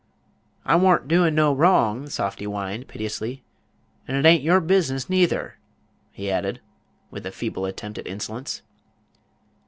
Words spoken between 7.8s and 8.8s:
at insolence.